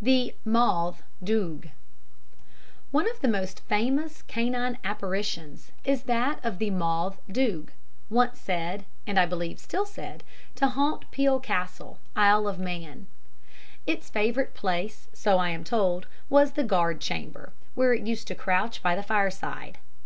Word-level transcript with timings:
"The 0.00 0.34
Mauthe 0.42 1.02
Doog" 1.22 1.68
One 2.92 3.10
of 3.10 3.20
the 3.20 3.28
most 3.28 3.60
famous 3.60 4.22
canine 4.22 4.78
apparitions 4.82 5.70
is 5.84 6.04
that 6.04 6.42
of 6.42 6.58
the 6.58 6.70
"Mauthe 6.70 7.18
Doog," 7.30 7.68
once 8.08 8.40
said 8.40 8.86
and, 9.06 9.20
I 9.20 9.26
believe, 9.26 9.58
still 9.58 9.84
said 9.84 10.24
to 10.54 10.68
haunt 10.68 11.10
Peel 11.10 11.38
Castle, 11.40 11.98
Isle 12.16 12.48
of 12.48 12.58
Man. 12.58 13.06
Its 13.86 14.08
favourite 14.08 14.54
place, 14.54 15.08
so 15.12 15.36
I 15.36 15.50
am 15.50 15.62
told, 15.62 16.06
was 16.30 16.52
the 16.52 16.64
guard 16.64 16.98
chamber, 16.98 17.52
where 17.74 17.92
it 17.92 18.06
used 18.06 18.26
to 18.28 18.34
crouch 18.34 18.82
by 18.82 18.96
the 18.96 19.02
fireside. 19.02 19.76